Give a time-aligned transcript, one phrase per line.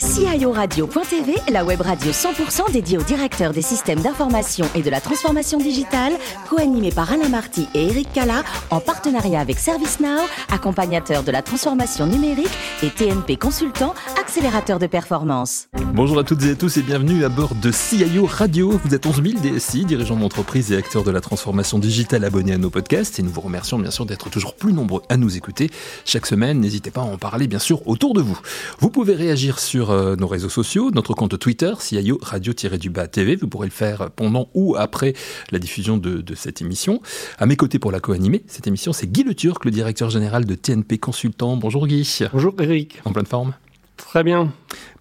[0.00, 0.07] guys.
[0.18, 5.58] CIORadio.tv, la web radio 100% dédiée aux directeurs des systèmes d'information et de la transformation
[5.58, 6.12] digitale,
[6.50, 12.06] co-animée par Alain Marty et Eric Cala, en partenariat avec ServiceNow, accompagnateur de la transformation
[12.06, 12.50] numérique
[12.82, 15.68] et TNP Consultant, accélérateur de performance.
[15.94, 18.80] Bonjour à toutes et à tous et bienvenue à bord de CIO Radio.
[18.84, 22.58] Vous êtes 11 000 DSI, dirigeants d'entreprise et acteurs de la transformation digitale abonnés à
[22.58, 25.70] nos podcasts et nous vous remercions bien sûr d'être toujours plus nombreux à nous écouter
[26.04, 26.58] chaque semaine.
[26.58, 28.38] N'hésitez pas à en parler bien sûr autour de vous.
[28.80, 33.36] Vous pouvez réagir sur euh, nos réseaux sociaux, notre compte Twitter, CIO Radio-du-Bas TV.
[33.36, 35.14] Vous pourrez le faire pendant ou après
[35.50, 37.00] la diffusion de, cette émission.
[37.38, 40.44] À mes côtés pour la co-animer, cette émission, c'est Guy Le Turc, le directeur général
[40.44, 41.56] de TNP Consultant.
[41.56, 42.18] Bonjour Guy.
[42.32, 43.00] Bonjour Eric.
[43.04, 43.54] En pleine forme?
[43.96, 44.52] Très bien.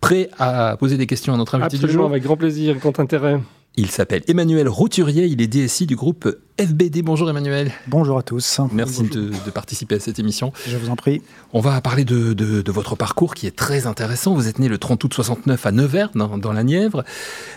[0.01, 2.05] Prêt à poser des questions à notre invité du jour?
[2.05, 3.39] avec grand plaisir et grand intérêt.
[3.79, 7.03] Il s'appelle Emmanuel Routurier, il est DSI du groupe FBD.
[7.03, 7.71] Bonjour Emmanuel.
[7.87, 8.59] Bonjour à tous.
[8.73, 10.51] Merci de, participer à cette émission.
[10.67, 11.21] Je vous en prie.
[11.53, 14.33] On va parler de, votre parcours qui est très intéressant.
[14.33, 17.03] Vous êtes né le 30 août 69 à Nevers, dans, la Nièvre.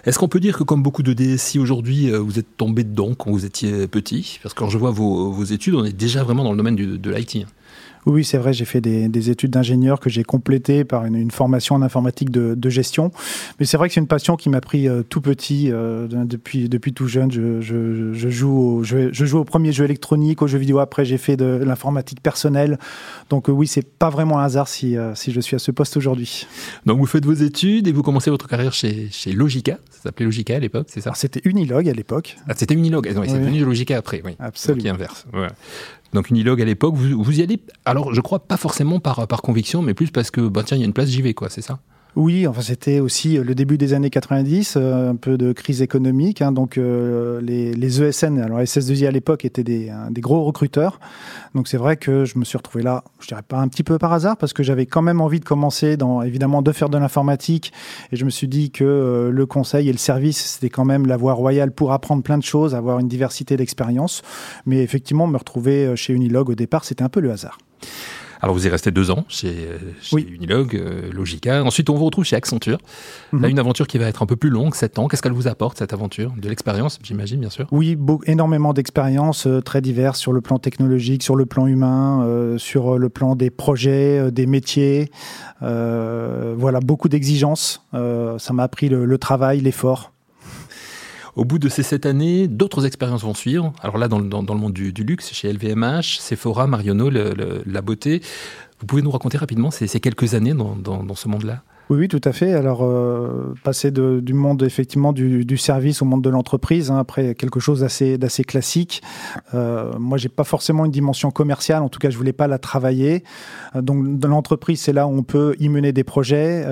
[0.05, 3.15] Est-ce qu'on peut dire que comme beaucoup de DSI aujourd'hui, euh, vous êtes tombé dedans
[3.15, 4.41] quand vous étiez petit?
[4.43, 7.11] Parce que quand je vois vos, études, on est déjà vraiment dans le domaine de
[7.11, 7.47] l'IT.
[8.07, 11.83] Oui, c'est vrai, j'ai fait des, études d'ingénieur que j'ai complétées par une, formation en
[11.83, 13.11] informatique de, gestion.
[13.59, 16.69] Mais c'est vrai que c'est une passion qui m'a pris euh, tout petit, euh, depuis,
[16.69, 17.31] depuis tout jeune.
[17.31, 17.61] Je,
[18.13, 20.79] joue au, je, joue au premier jeu électronique, aux jeux vidéo.
[20.79, 22.79] Après, j'ai fait de l'informatique personnelle.
[23.29, 25.97] Donc euh, oui, c'est pas vraiment un hasard si, si je suis à ce poste
[25.97, 26.47] aujourd'hui.
[26.87, 29.79] Donc vous faites vos études et vous commencez votre carrière chez, chez Logica.
[30.01, 32.39] Ça s'appelait Logica à l'époque, c'est ça C'était Unilog à l'époque.
[32.49, 33.07] Ah, c'était Unilog.
[33.07, 34.35] Ah, c'est devenu Logica après, oui.
[34.39, 34.83] Absolument.
[34.83, 35.27] Qui inverse.
[36.15, 39.43] Donc Unilog à l'époque, vous, vous, y allez, alors je crois pas forcément par, par
[39.43, 41.51] conviction, mais plus parce que, bah, tiens, il y a une place, j'y vais, quoi,
[41.51, 41.81] c'est ça
[42.17, 45.81] oui, enfin c'était aussi euh, le début des années 90, euh, un peu de crise
[45.81, 46.43] économique.
[46.43, 50.99] Hein, donc euh, les, les, ESN, alors SS2I à l'époque étaient des, des, gros recruteurs.
[51.55, 53.99] Donc c'est vrai que je me suis retrouvé là, je dirais pas un petit peu
[53.99, 56.99] par hasard, parce que j'avais quand même envie de commencer, dans, évidemment, de faire de
[56.99, 57.73] l'informatique.
[58.11, 61.17] Et je me suis dit que le conseil et le service, c'était quand même la
[61.17, 64.23] voie royale pour apprendre plein de choses, avoir une diversité d'expériences.
[64.67, 67.59] Mais effectivement, me retrouver chez Unilog au départ, c'était un peu le hasard.
[68.43, 69.69] Alors vous y restez deux ans chez,
[70.13, 71.63] Unilog, euh, Logica.
[71.63, 72.79] Ensuite, on vous retrouve chez Accenture.
[73.33, 73.51] Là, mhm.
[73.51, 75.09] une aventure qui va être un peu plus longue, sept ans.
[75.09, 76.33] Qu'est-ce qu'elle vous apporte, cette aventure?
[76.37, 81.23] De l'expérience, j'imagine, bien sûr Oui, énormément d'expériences euh, très diverses sur le plan technologique,
[81.23, 85.11] sur le plan humain, euh, sur le plan des projets, des métiers.
[85.61, 87.85] voilà, beaucoup d'exigences.
[87.93, 90.13] ça m'a appris le travail, l'effort.
[91.37, 93.73] Au bout de ces sept années, d'autres expériences vont suivre.
[93.83, 98.21] Alors là, dans, le monde du, luxe, chez LVMH, Sephora, Marionneau, la beauté.
[98.81, 101.63] Vous pouvez nous raconter rapidement ces, quelques années dans ce monde-là?
[101.91, 102.53] Oui, oui, tout à fait.
[102.53, 107.59] Alors, euh, passer du monde effectivement du, service au monde de l'entreprise, hein, après quelque
[107.59, 109.03] chose d'assez classique.
[109.55, 111.83] Euh, moi, j'ai pas forcément une dimension commerciale.
[111.83, 113.25] En tout cas, je voulais pas la travailler.
[113.75, 116.65] Euh, donc, dans l'entreprise, c'est là où on peut y mener des projets,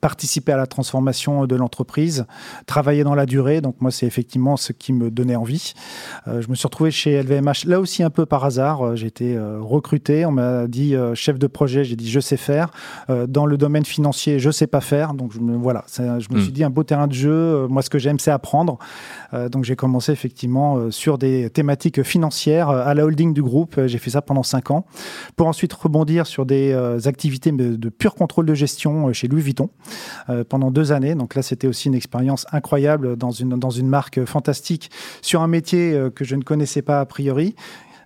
[0.00, 2.24] participer à la transformation de l'entreprise,
[2.66, 3.60] travailler dans la durée.
[3.60, 5.74] Donc, moi, c'est effectivement ce qui me donnait envie.
[6.26, 8.94] je me suis retrouvé chez LVMH là aussi un peu par hasard.
[8.94, 10.24] J'ai été recruté.
[10.26, 11.82] On m'a dit chef de projet.
[11.82, 12.70] J'ai dit je sais faire
[13.08, 15.14] dans le domaine financier je sais pas faire.
[15.14, 16.42] Donc je me, voilà, je me hmm.
[16.42, 17.30] suis dit un beau terrain de jeu.
[17.30, 18.78] Euh, moi, ce que j'aime, c'est apprendre.
[19.34, 23.80] Euh, donc j'ai commencé effectivement euh, sur des thématiques financières à la holding du groupe.
[23.86, 24.86] J'ai fait ça pendant cinq ans,
[25.36, 26.72] pour ensuite rebondir sur des
[27.06, 29.70] activités de pur contrôle de gestion chez Louis Vuitton
[30.48, 31.14] pendant deux années.
[31.14, 34.90] Donc là, c'était aussi une expérience incroyable dans une dans une marque fantastique
[35.20, 37.54] sur un métier que je ne connaissais pas a priori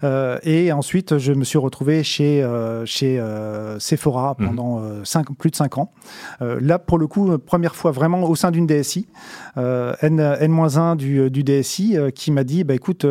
[0.04, 4.46] euh, et ensuite, je me suis retrouvé chez, euh, chez euh, Sephora mhm.
[4.48, 4.82] pendant
[5.38, 5.92] plus de 5 ans.
[6.40, 9.06] là, pour le coup, première fois vraiment au sein d'une DSI,
[9.56, 13.06] N, N-1 du, du, DSI, qui m'a dit, bah, écoute,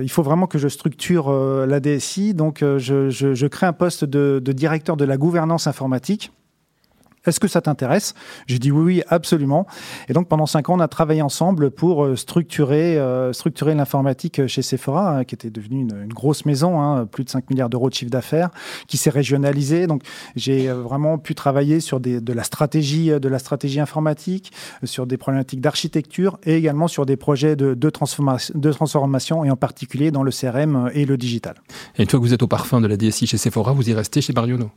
[0.00, 1.30] il faut vraiment que je structure
[1.66, 5.66] la DSI, donc je, je, je, crée un poste de, de directeur de la gouvernance
[5.66, 6.32] informatique.
[7.26, 8.14] Est-ce que ça t'intéresse?
[8.46, 9.66] J'ai dit oui, oui, absolument.
[10.08, 14.46] Et donc pendant cinq ans, on a travaillé ensemble pour euh, structurer, euh, structurer l'informatique
[14.46, 17.88] chez Sephora, hein, qui était devenue une, grosse maison, hein, plus de 5 milliards d'euros
[17.88, 18.50] de chiffre d'affaires,
[18.86, 19.86] qui s'est régionalisée.
[19.86, 20.02] Donc
[20.36, 24.52] j'ai euh, vraiment pu travailler sur de la stratégie, de la stratégie informatique,
[24.84, 30.22] sur des problématiques d'architecture et également sur des projets de, transformation, et en particulier dans
[30.22, 31.54] le CRM et le digital.
[31.96, 34.32] Et que vous êtes au parfum de la DSI chez Sephora, vous y restez chez
[34.32, 34.70] Marionneau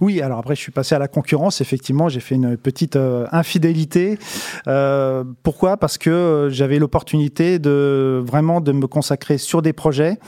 [0.00, 1.60] oui, alors après, je suis passé à la concurrence.
[1.60, 4.18] Effectivement, j'ai fait une petite euh, infidélité.
[4.66, 5.76] Euh, pourquoi?
[5.76, 10.18] Parce que j'avais l'opportunité de vraiment de me consacrer sur des projets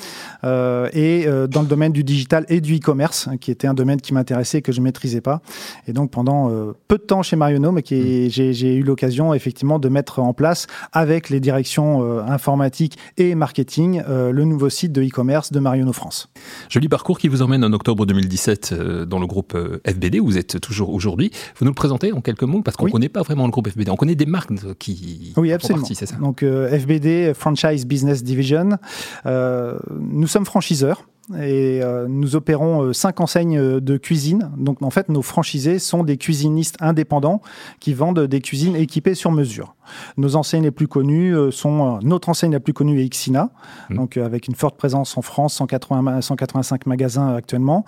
[0.45, 4.01] euh, et dans le domaine du digital et du e-commerce, hein, qui était un domaine
[4.01, 5.41] qui m'intéressait et que je maîtrisais pas.
[5.87, 6.51] Et donc pendant
[6.89, 8.31] peu de temps chez Marionneau, mais qui mmh.
[8.31, 14.45] j'ai eu l'occasion effectivement de mettre en place avec les directions informatiques et marketing le
[14.45, 16.29] nouveau site de e-commerce de Marionneau France.
[16.69, 18.75] Joli parcours qui vous emmène en octobre 2017
[19.07, 21.31] dans le groupe FBD, où vous êtes toujours aujourd'hui.
[21.57, 23.69] Vous nous le présentez en quelques mots, parce qu'on ne connaît pas vraiment le groupe
[23.69, 23.91] FBD.
[23.91, 25.87] On connaît des marques qui oui, absolument.
[25.87, 26.17] c'est ça?
[26.17, 28.79] Donc FBD, Franchise Business Division.
[29.25, 31.05] nous sommes franchiseurs
[31.39, 34.51] et euh, nous opérons euh, cinq enseignes euh, de cuisine.
[34.57, 37.41] Donc en fait, nos franchisés sont des cuisinistes indépendants
[37.79, 39.75] qui vendent des cuisines équipées sur mesure.
[40.17, 43.51] Nos enseignes les plus connues sont notre enseigne la plus connue est Xina,
[43.89, 43.97] mmh.
[43.97, 47.85] donc avec une forte présence en France, 180, 185 magasins actuellement.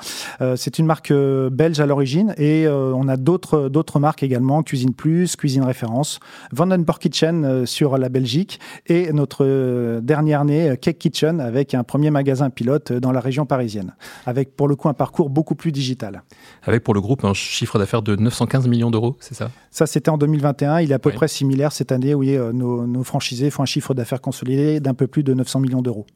[0.57, 5.37] c'est une marque belge à l'origine et on a d'autres d'autres marques également, Cuisine Plus,
[5.37, 6.19] Cuisine Référence,
[6.51, 12.51] Vandenborg Kitchen sur la Belgique et notre dernière née Cake Kitchen avec un premier magasin
[12.51, 13.95] pilote dans la région parisienne,
[14.27, 16.23] avec pour le coup un parcours beaucoup plus digital.
[16.63, 19.51] Avec pour le groupe un chiffre d'affaires de 915 millions d'euros, c'est ça?
[19.71, 20.81] Ça, c'était en 2021.
[20.81, 22.15] Il est à peu près similaire cette année.
[22.15, 25.83] où euh, nos, franchisés font un chiffre d'affaires consolidé d'un peu plus de 900 millions
[25.83, 26.07] d'euros.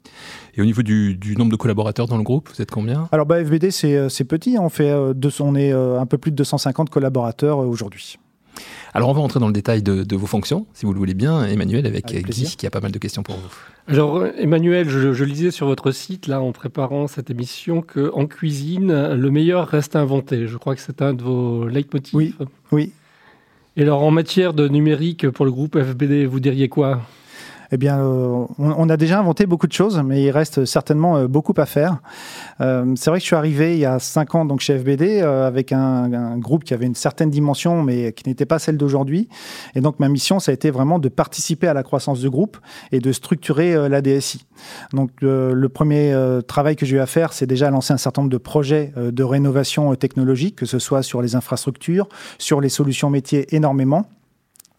[0.55, 3.09] Et au niveau du, nombre de collaborateurs dans le groupe, vous êtes combien?
[3.13, 4.59] Alors, bah, FBD, c'est petit.
[4.59, 8.19] On, fait, euh, on est euh, un peu plus de 250 collaborateurs aujourd'hui.
[8.94, 11.44] Alors on va entrer dans le détail de, vos fonctions, si vous le voulez bien,
[11.44, 13.93] Emmanuel, avec, Guy, qui a pas mal de questions pour vous.
[13.93, 19.31] Alors Emmanuel, je, lisais sur votre site, là, en préparant cette émission, qu'en cuisine, le
[19.31, 20.47] meilleur reste à inventer.
[20.47, 22.14] Je crois que c'est un de vos leitmotifs.
[22.14, 22.35] Oui,
[22.73, 22.93] oui.
[23.76, 27.03] Et alors en matière de numérique pour le groupe FBD, vous diriez quoi?
[27.73, 31.29] Eh bien, euh, on, a déjà inventé beaucoup de choses, mais il reste certainement euh,
[31.29, 31.99] beaucoup à faire.
[32.61, 35.21] Euh, c'est vrai que je suis arrivé il y a cinq ans donc chez FBD
[35.21, 39.29] avec un, groupe qui avait une certaine dimension, mais qui n'était pas celle d'aujourd'hui.
[39.75, 42.57] Et donc ma mission, ça a été vraiment de participer à la croissance du groupe
[42.93, 44.45] et de structurer la DSI.
[44.93, 46.15] Donc le premier
[46.47, 49.23] travail que j'ai eu à faire, c'est déjà lancer un certain nombre de projets de
[49.23, 52.09] rénovation technologique, que ce soit sur les infrastructures,
[52.39, 54.07] sur les solutions métiers énormément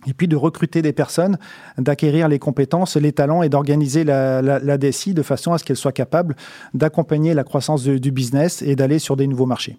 [0.07, 1.37] et puis de recruter des personnes,
[1.77, 5.91] d'acquérir les compétences, les talents et d'organiser la, DSI de façon à ce qu'elle soit
[5.91, 6.35] capable
[6.73, 9.77] d'accompagner la croissance du business et d'aller sur des nouveaux marchés.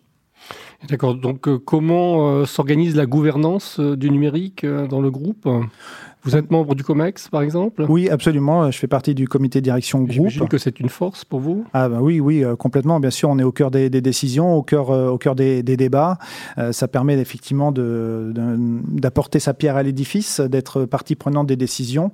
[0.88, 1.14] D'accord.
[1.14, 5.48] Donc, euh, comment euh, s'organise la gouvernance euh, du numérique dans le groupe?
[6.24, 7.86] Vous êtes membre du COMEX, par exemple?
[7.88, 8.70] Oui, absolument.
[8.70, 10.12] Je fais partie du comité de direction groupe.
[10.12, 11.64] J'imagine que c'est une force pour vous?
[11.72, 13.00] Ah ben oui, oui, complètement.
[13.00, 16.18] Bien sûr, on est au cœur des, décisions, au cœur, au cœur des, débats.
[16.72, 22.12] ça permet effectivement d'apporter sa pierre à l'édifice, d'être partie prenante des décisions.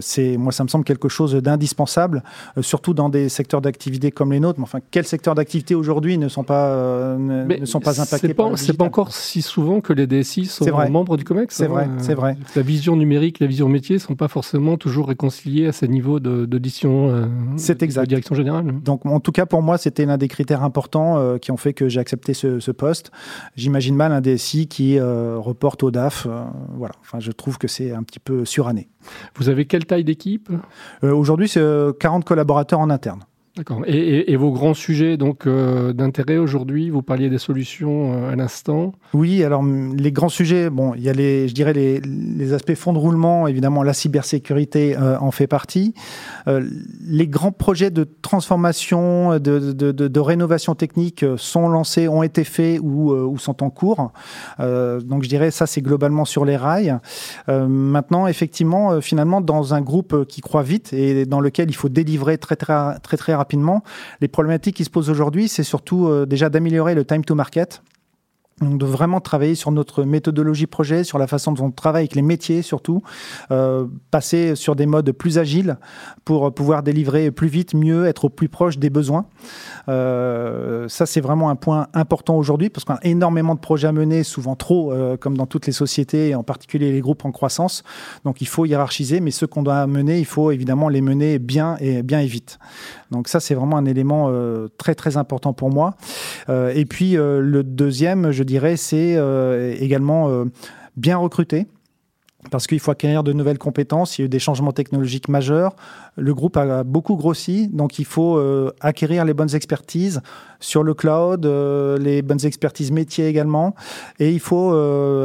[0.00, 2.22] c'est moi, ça me semble quelque chose d'indispensable,
[2.60, 4.58] surtout dans des secteurs d'activité comme les nôtres.
[4.58, 8.78] Mais enfin, quels secteurs d'activité aujourd'hui ne sont pas ne sont pas impactés C'est pas,
[8.78, 11.54] pas encore si souvent que les DSI sont membres du COMEX.
[11.54, 11.96] C'est vrai, hein.
[11.98, 12.36] c'est vrai.
[12.56, 16.20] La vision numérique, la vision métier ne sont pas forcément toujours réconciliées à ces niveaux
[16.20, 17.26] d'audition euh,
[17.56, 18.02] c'est exact.
[18.02, 18.80] de direction générale.
[18.82, 21.72] Donc, en tout cas, pour moi, c'était l'un des critères importants euh, qui ont fait
[21.72, 23.10] que j'ai accepté ce, poste.
[23.54, 26.26] J'imagine mal un DSI qui euh, reporte au DAF.
[26.74, 26.94] voilà.
[27.02, 28.88] Enfin, je trouve que c'est un petit peu suranné.
[29.36, 30.48] Vous avez quelle taille d'équipe?
[31.02, 31.62] Aujourd'hui, c'est
[31.98, 33.24] 40 collaborateurs en interne.
[33.54, 33.82] D'accord.
[33.86, 38.92] Et, vos grands sujets donc euh, d'intérêt aujourd'hui, vous parliez des solutions euh, à l'instant.
[39.12, 42.94] Oui, alors les grands sujets, bon, il y a les, je dirais les, aspects fonds
[42.94, 45.94] de roulement, évidemment la cybersécurité euh, en fait partie.
[46.46, 53.12] les grands projets de transformation, de, de, rénovation technique sont lancés, ont été faits ou,
[53.12, 54.12] ou sont en cours.
[54.58, 56.98] donc je dirais ça c'est globalement sur les rails.
[57.48, 62.38] maintenant, effectivement, finalement, dans un groupe qui croit vite et dans lequel il faut délivrer
[62.38, 63.82] très très très très rapidement.
[64.20, 67.82] Les problématiques qui se posent aujourd'hui, c'est surtout euh, déjà d'améliorer le time to market.
[68.60, 72.14] Donc de vraiment travailler sur notre méthodologie projet, sur la façon dont on travaille avec
[72.14, 73.02] les métiers surtout,
[73.50, 75.78] euh, passer sur des modes plus agiles
[76.24, 79.26] pour pouvoir délivrer plus vite, mieux, être au plus proche des besoins.
[79.88, 83.92] Euh, ça c'est vraiment un point important aujourd'hui parce qu'on a énormément de projets à
[83.92, 87.82] mener, souvent trop, comme dans toutes les sociétés, et en particulier les groupes en croissance.
[88.24, 91.76] Donc il faut hiérarchiser, mais ceux qu'on doit mener, il faut évidemment les mener bien
[91.80, 92.58] et bien et vite.
[93.12, 95.94] Donc ça, c'est vraiment un élément euh, très très important pour moi.
[96.48, 99.18] Euh, et puis euh, le deuxième, je dirais, c'est
[99.80, 100.44] également
[100.96, 101.66] bien recruter
[102.50, 104.18] parce qu'il faut acquérir de nouvelles compétences.
[104.18, 105.74] Il y a eu des changements technologiques majeurs.
[106.16, 108.38] Le groupe a beaucoup grossi, donc il faut
[108.80, 110.20] acquérir les bonnes expertises
[110.60, 113.74] sur le cloud, les bonnes expertises métiers également,
[114.18, 114.76] et il faut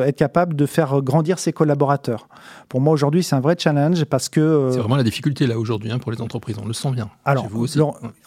[0.01, 2.27] être capable de faire grandir ses collaborateurs.
[2.69, 4.39] Pour moi, aujourd'hui, c'est un vrai challenge parce que.
[4.39, 6.57] Euh, c'est vraiment la difficulté là aujourd'hui hein, pour les entreprises.
[6.62, 7.09] On le sent bien.
[7.24, 7.47] Alors,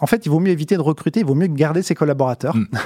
[0.00, 2.56] en fait, il vaut mieux éviter de recruter, il vaut mieux garder ses collaborateurs.
[2.56, 2.66] Hmm.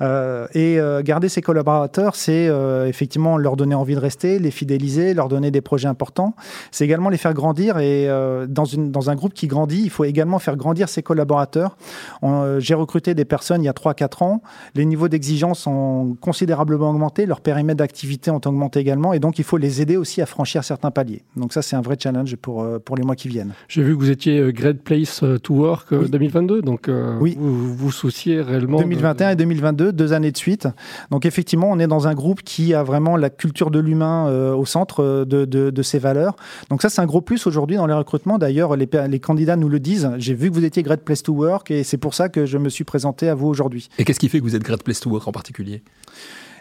[0.00, 2.48] Euh, et euh, garder ses collaborateurs, c'est
[2.86, 6.34] effectivement leur donner envie de rester, les fidéliser, leur donner des projets importants,
[6.70, 7.78] c'est également les faire grandir.
[7.78, 11.02] Et euh, dans, une, dans un groupe qui grandit, il faut également faire grandir ses
[11.02, 11.76] collaborateurs.
[12.22, 14.42] Euh, j'ai recruté des personnes il y a 3-4 ans.
[14.74, 19.12] Les niveaux d'exigence ont considérablement augmenté, leurs périmètres d'activité ont augmenté également.
[19.14, 21.22] Et donc, il faut les aider aussi à franchir certains paliers.
[21.36, 23.52] Donc ça, c'est un vrai challenge pour, pour les mois qui viennent.
[23.68, 26.62] J'ai vu que vous étiez Great Place to Work 2022.
[26.62, 27.36] Donc, oui.
[27.38, 30.68] vous vous souciez réellement 2021 et 2022, deux années de suite.
[31.10, 34.54] Donc effectivement, on est dans un groupe qui a vraiment la culture de l'humain euh,
[34.54, 36.36] au centre de, ses valeurs.
[36.68, 38.38] Donc ça, c'est un gros plus aujourd'hui dans les recrutements.
[38.38, 40.10] D'ailleurs, les, les, candidats nous le disent.
[40.18, 42.58] J'ai vu que vous étiez Great Place to Work et c'est pour ça que je
[42.58, 43.88] me suis présenté à vous aujourd'hui.
[43.98, 45.82] Et qu'est-ce qui fait que vous êtes Great Place to Work en particulier?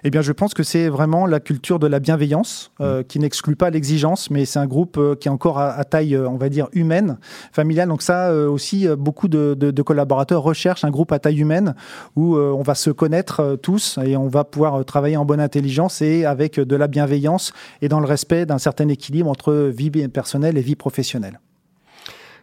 [0.04, 3.04] Eh bien, je pense que c'est vraiment la culture de la bienveillance euh, mm.
[3.06, 6.30] qui n'exclut pas l'exigence, mais c'est un groupe euh, qui est encore à, taille, euh,
[6.30, 7.18] on va dire, humaine,
[7.52, 7.90] familiale.
[7.90, 11.76] Donc ça aussi, beaucoup de, de, collaborateurs recherchent un groupe à taille humaine
[12.16, 16.26] où on va se connaître tous et on va pouvoir travailler en bonne intelligence et
[16.26, 20.62] avec de la bienveillance et dans le respect d'un certain équilibre entre vie personnelle et
[20.62, 21.40] vie professionnelle.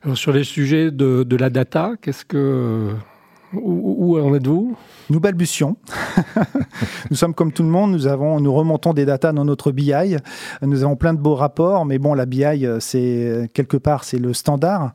[0.02, 2.94] Alors, sur les sujets de, de la data, qu'est-ce que
[3.62, 4.76] où, en êtes-vous?
[5.08, 5.76] Nous balbutions.
[7.10, 10.16] nous sommes comme tout le monde, nous, avons, nous remontons des datas dans notre BI.
[10.62, 14.34] Nous avons plein de beaux rapports, mais bon, la BI, c'est quelque part, c'est le
[14.34, 14.92] standard.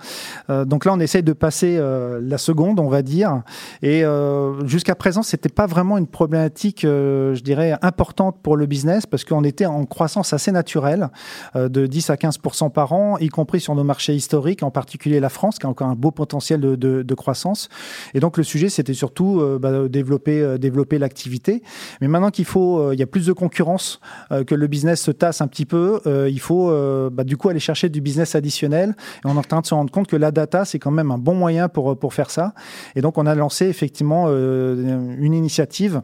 [0.49, 3.41] Euh, donc là, on essaye de passer euh, la seconde, on va dire.
[3.81, 9.05] Et euh, jusqu'à présent, c'était pas vraiment une problématique, je dirais, importante pour le business,
[9.05, 11.09] parce qu'on était en croissance assez naturelle,
[11.55, 15.29] de 10 à 15% par an, y compris sur nos marchés historiques, en particulier la
[15.29, 17.69] France, qui a encore un beau potentiel de, de, croissance.
[18.13, 21.63] Et donc, le sujet, c'était surtout euh, bah, développer, euh, développer l'activité.
[22.01, 23.99] Mais maintenant qu'il faut, euh, il y a plus de concurrence,
[24.47, 26.71] que le business se tasse un petit peu, il faut
[27.11, 28.95] bah, du coup aller chercher du business additionnel.
[29.23, 31.11] Et on est en train de se rendre compte que la data, c'est quand même
[31.11, 32.53] un bon moyen pour, pour faire ça.
[32.95, 36.01] Et donc, on a lancé effectivement une initiative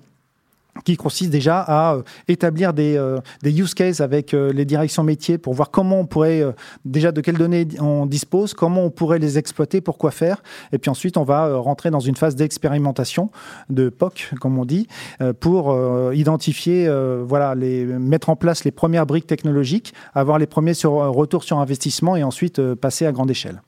[0.84, 5.04] qui consiste déjà à euh, établir des, euh, des, use cases avec euh, les directions
[5.04, 6.44] métiers pour voir comment on pourrait,
[6.86, 10.42] déjà de quelles données on dispose, comment on pourrait les exploiter, pour quoi faire.
[10.72, 13.30] Et puis ensuite, on va rentrer dans une phase d'expérimentation,
[13.70, 14.88] de POC, comme on dit,
[15.40, 15.76] pour
[16.14, 16.90] identifier,
[17.26, 21.60] voilà, les, mettre en place les premières briques technologiques, avoir les premiers sur, retours sur
[21.60, 23.62] investissement et ensuite passer à grande échelle.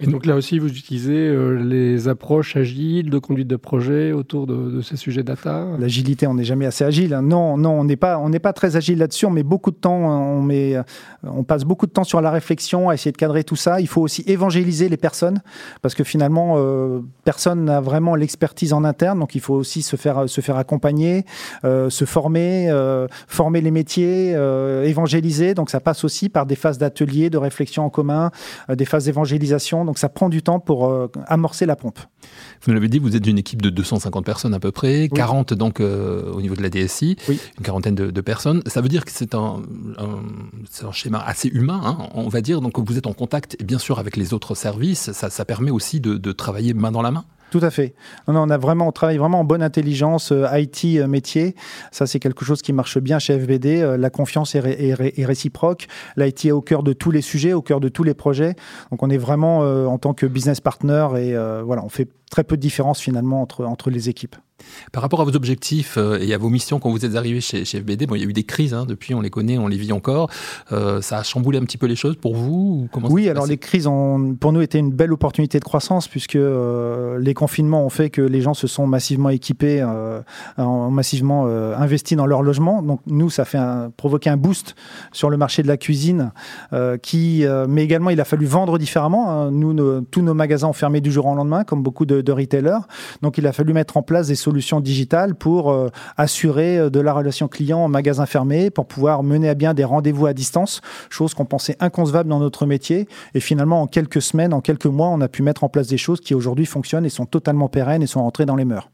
[0.00, 4.46] Et donc là aussi, vous utilisez euh, les approches agiles de conduite de projet autour
[4.46, 7.12] de, ces sujets data L'agilité, on n'est jamais assez agile.
[7.14, 7.22] Hein.
[7.22, 9.26] Non, non, on n'est pas, pas très agile là-dessus.
[9.26, 10.76] On beaucoup de temps, on met,
[11.22, 13.80] on passe beaucoup de temps sur la réflexion, à essayer de cadrer tout ça.
[13.80, 15.40] Il faut aussi évangéliser les personnes
[15.82, 19.18] parce que finalement, euh, personne n'a vraiment l'expertise en interne.
[19.18, 21.24] Donc il faut aussi se faire, se faire accompagner,
[21.64, 22.70] euh, se former,
[23.28, 24.30] former les métiers,
[24.84, 25.54] évangéliser.
[25.54, 28.30] Donc ça passe aussi par des phases d'ateliers, de réflexion en commun,
[28.68, 31.98] des phases d'évangélisation donc ça prend du temps pour euh, amorcer la pompe.
[32.62, 35.52] Vous nous l'avez dit, vous êtes une équipe de 250 personnes à peu près, 40
[35.52, 38.62] donc euh, au niveau de la DSI, une quarantaine de, personnes.
[38.66, 39.62] Ça veut dire que c'est un,
[39.98, 42.60] un, schéma assez humain, hein, on va dire.
[42.60, 45.10] Donc vous êtes en contact, bien sûr, avec les autres services.
[45.10, 47.24] Ça, permet aussi de travailler main dans la main.
[47.50, 47.94] Tout à fait.
[48.28, 51.56] Non, on a vraiment, on travaille vraiment en bonne intelligence euh, IT euh, métier.
[51.90, 53.82] Ça, c'est quelque chose qui marche bien chez FBD.
[53.82, 55.88] Euh, la confiance est, est, réciproque.
[56.16, 58.54] L'IT est au cœur de tous les sujets, au cœur de tous les projets.
[58.92, 62.56] Donc, on est vraiment en tant que business partner et voilà, on fait très peu
[62.56, 64.36] de différence finalement entre les équipes.
[64.92, 67.64] Par rapport à vos objectifs euh, et à vos missions quand vous êtes arrivé chez,
[67.64, 69.76] FBD, bon, il y a eu des crises hein, depuis, on les connaît, on les
[69.76, 70.30] vit encore.
[70.72, 73.86] Euh, ça a chamboulé un petit peu les choses pour vous Oui, alors les crises
[73.86, 78.10] ont pour nous été une belle opportunité de croissance puisque euh, les confinements ont fait
[78.10, 79.82] que les gens se sont massivement équipés,
[80.58, 82.82] ont massivement investi dans leur logement.
[82.82, 84.74] Donc nous, ça fait un, provoquer un boost
[85.12, 86.32] sur le marché de la cuisine,
[87.02, 89.30] qui, mais également il a fallu vendre différemment.
[89.30, 89.50] Hein.
[89.50, 92.80] Nous, tous nos magasins ont fermé du jour au lendemain, comme beaucoup de, de retailers.
[93.22, 96.90] Donc il a fallu mettre en place des solutions solutions digitales pour euh, assurer euh,
[96.90, 100.32] de la relation client en magasin fermé, pour pouvoir mener à bien des rendez-vous à
[100.32, 103.06] distance, chose qu'on pensait inconcevable dans notre métier.
[103.34, 105.98] Et finalement, en quelques semaines, en quelques mois, on a pu mettre en place des
[105.98, 108.90] choses qui aujourd'hui fonctionnent et sont totalement pérennes et sont rentrées dans les mœurs.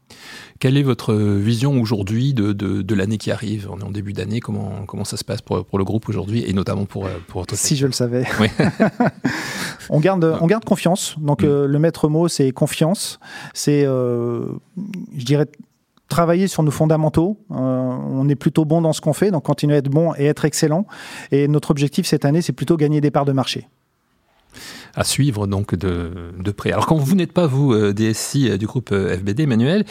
[0.59, 3.67] Quelle est votre vision aujourd'hui de, de, l'année qui arrive?
[3.71, 6.43] On est en début d'année, comment, comment ça se passe pour, pour le groupe aujourd'hui
[6.47, 8.23] et notamment pour, euh, pour votre Si je le savais.
[9.89, 11.15] on, garde, on garde confiance.
[11.19, 11.65] Donc mm.
[11.65, 13.19] le maître mot, c'est confiance.
[13.53, 15.46] C'est, je dirais,
[16.07, 17.37] travailler sur nos fondamentaux.
[17.51, 20.25] Euh, on est plutôt bon dans ce qu'on fait, donc continuer à être bon et
[20.25, 20.85] être excellent.
[21.31, 23.67] Et notre objectif cette année, c'est plutôt gagner des parts de marché.
[24.95, 26.71] à suivre donc de, de près.
[26.71, 29.85] Alors quand vous n'êtes pas vous DSI du groupe FBD, Emmanuel,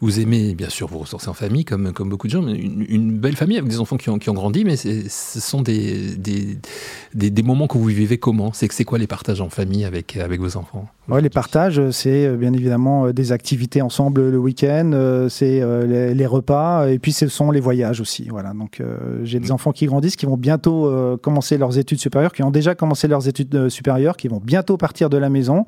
[0.00, 3.18] vous aimez bien sûr vous ressourcer en famille, comme, comme beaucoup de gens, mais une,
[3.18, 7.30] belle famille avec des enfants qui ont, qui ont grandi, mais ce sont des des,
[7.30, 8.52] des, moments que vous vivez comment?
[8.52, 10.86] C'est c'est quoi les partages en famille avec, avec vos enfants?
[11.08, 15.60] Ouais, Les partages, c'est euh, bien évidemment euh, des activités ensemble le week-end, euh, c'est
[15.86, 18.28] les, repas, et puis ce sont les voyages aussi.
[18.30, 18.52] Voilà.
[18.52, 18.80] Donc
[19.24, 19.52] j'ai des mm.
[19.52, 23.26] enfants qui grandissent, qui vont bientôt commencer leurs études supérieures, qui ont déjà commencé leurs
[23.26, 25.66] études supérieures, qui vont bientôt partir de la maison.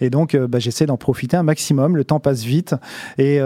[0.00, 1.96] Et donc bah, j'essaie d'en profiter un maximum.
[1.96, 2.74] Le temps passe vite.
[3.18, 3.38] Et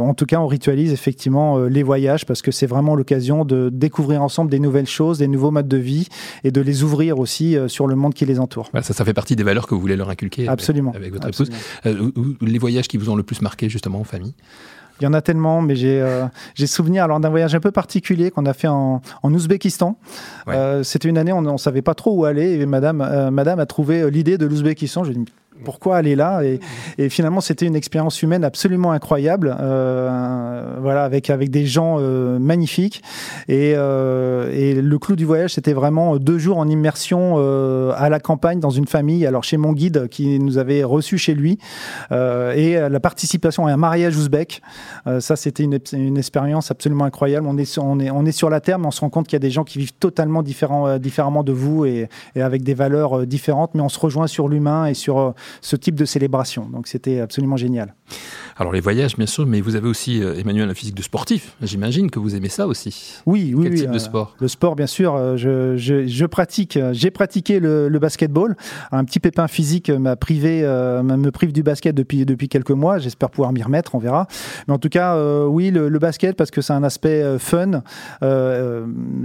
[0.00, 3.70] en tout cas, on ritualise effectivement euh, les voyages parce que c'est vraiment l'occasion de
[3.72, 6.08] découvrir ensemble des nouvelles choses, des nouveaux modes de vie
[6.44, 8.70] et de les ouvrir aussi euh, sur le monde qui les entoure.
[8.74, 10.92] ça, ça fait partie des valeurs que vous voulez leur inculquer Absolument.
[10.94, 11.50] avec, votre épouse.
[11.84, 14.34] les voyages qui vous ont le plus marqué justement en famille?
[15.00, 18.44] Il y en a tellement, mais j'ai souvenir alors d'un voyage un peu particulier qu'on
[18.44, 19.96] a fait en, en Ouzbékistan.
[20.82, 24.10] C'était une année, on ne savait pas trop où aller, et Madame, Madame a trouvé
[24.10, 25.04] l'idée de l'Ouzbékistan.
[25.04, 25.24] Dit
[25.64, 26.42] pourquoi aller là
[26.98, 32.38] et, finalement, c'était une expérience humaine absolument incroyable, euh, voilà, avec avec des gens euh,
[32.38, 33.02] magnifiques.
[33.48, 37.38] Et, euh, et, le clou du voyage, c'était vraiment deux jours en immersion
[37.94, 39.26] à la campagne dans une famille.
[39.26, 41.58] Alors chez mon guide qui nous avait reçus chez lui
[42.10, 44.62] et la participation à un mariage ouzbek.
[45.18, 47.46] ça, c'était une, une, expérience absolument incroyable.
[47.46, 49.34] On est on est on est sur la terre, mais on se rend compte qu'il
[49.34, 52.74] y a des gens qui vivent totalement différents, différemment de vous et, et avec des
[52.74, 56.68] valeurs différentes, mais on se rejoint sur l'humain et sur ce type de célébration.
[56.68, 57.94] Donc c'était absolument génial.
[58.60, 61.56] Alors les voyages, bien sûr, mais vous avez aussi, euh, Emmanuel, un physique de sportif.
[61.62, 63.14] J'imagine que vous aimez ça aussi.
[63.24, 63.64] Oui, oui.
[63.64, 64.36] Quel type de euh, sport?
[64.38, 65.14] Le sport, bien sûr.
[65.14, 66.78] Euh, je, je, pratique.
[66.92, 68.56] J'ai pratiqué le, basketball.
[68.92, 72.98] Un petit pépin physique m'a privé, me prive du basket depuis depuis quelques mois.
[72.98, 73.94] J'espère pouvoir m'y remettre.
[73.94, 74.26] On verra.
[74.68, 77.82] Mais en tout cas, oui, le, basket parce que c'est un aspect fun.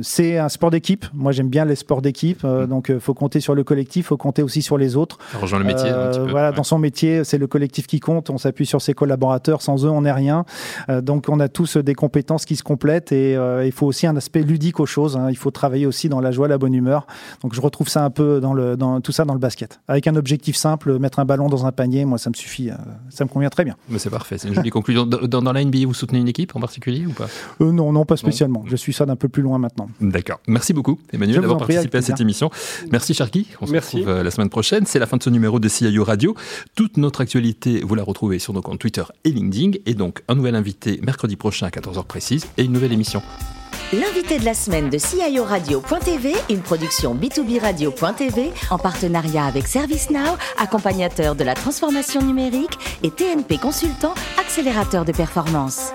[0.01, 1.05] c'est un sport d'équipe.
[1.13, 2.43] Moi, j'aime bien les sports d'équipe.
[2.43, 2.67] Mm.
[2.67, 4.05] Donc, il faut compter sur le collectif.
[4.05, 5.17] Il faut compter aussi sur les autres.
[5.31, 5.89] Ça rejoint le métier.
[6.05, 8.29] Un petit peu, voilà, dans son métier, c'est le collectif qui compte.
[8.29, 10.45] On s'appuie sur ses collaborateurs sans eux, on n'est rien.
[10.89, 14.07] Euh, donc on a tous des compétences qui se complètent et euh, il faut aussi
[14.07, 15.17] un aspect ludique aux choses.
[15.17, 15.27] Hein.
[15.29, 17.07] Il faut travailler aussi dans la joie, la bonne humeur.
[17.41, 19.79] Donc je retrouve ça un peu dans, le, dans tout ça dans le basket.
[19.87, 22.75] Avec un objectif simple, mettre un ballon dans un panier, moi ça me suffit, euh,
[23.09, 23.75] ça me convient très bien.
[23.89, 25.05] Mais c'est parfait, c'est une jolie conclusion.
[25.05, 27.27] Dans, dans, la NBA, vous soutenez une équipe en particulier ou pas?
[27.59, 28.63] Non, non, pas spécialement.
[28.67, 29.89] Je suis ça d'un peu plus loin maintenant.
[30.01, 30.39] D'accord.
[30.47, 32.49] Merci beaucoup, Emmanuel, d'avoir participé à cette émission.
[32.91, 33.47] Merci, Sharky.
[33.61, 34.85] On se retrouve la semaine prochaine.
[34.85, 36.35] C'est la fin de ce numéro de CIO Radio.
[36.75, 39.77] Toute notre actualité, vous la retrouvez sur nos comptes Twitter et LinkedIn.
[39.85, 43.21] Et donc, un nouvel invité mercredi prochain à 14h précise et une nouvelle émission.
[43.93, 50.37] L'invité de la semaine de CIO Radio.tv, une production B2B Radio.tv en partenariat avec ServiceNow,
[50.57, 55.91] accompagnateur de la transformation numérique et TNP Consultant, accélérateur de performance.